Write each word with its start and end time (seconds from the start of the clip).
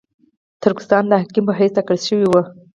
ترکستان 0.63 1.03
د 1.07 1.11
حاکم 1.21 1.43
په 1.47 1.53
حیث 1.59 1.71
ټاکل 1.77 1.97
شوی 2.07 2.25
وو. 2.27 2.41